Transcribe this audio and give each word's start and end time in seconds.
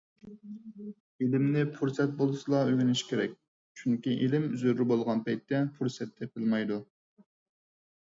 ئىلىمنى 1.25 1.65
پۇرسەت 1.75 2.15
بولسىلا 2.23 2.63
ئۆگىنىش 2.71 3.05
كېرەك، 3.11 3.37
چۈنكى 3.83 4.19
ئىلىم 4.27 4.51
زۆرۈر 4.65 4.93
بولغان 4.95 5.25
پەيتتە 5.31 5.65
پۇرسەت 5.79 6.21
تېپىلمايدۇ. 6.21 6.85